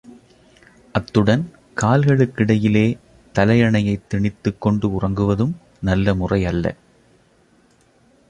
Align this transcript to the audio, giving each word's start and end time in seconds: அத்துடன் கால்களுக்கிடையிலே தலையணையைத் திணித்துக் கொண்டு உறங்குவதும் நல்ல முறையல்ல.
அத்துடன் 0.95 1.43
கால்களுக்கிடையிலே 1.81 2.85
தலையணையைத் 3.35 4.07
திணித்துக் 4.13 4.57
கொண்டு 4.59 4.87
உறங்குவதும் 4.89 5.53
நல்ல 5.81 6.15
முறையல்ல. 6.15 6.65